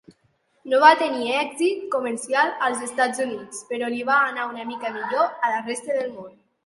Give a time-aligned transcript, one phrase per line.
[0.71, 5.27] No va tenir èxit comercial als Estats Units, però li va anar una mica millor
[5.29, 6.35] a la resta del món.